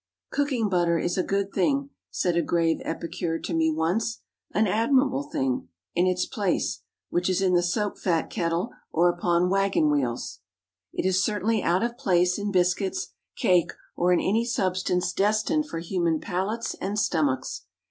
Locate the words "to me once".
3.37-4.21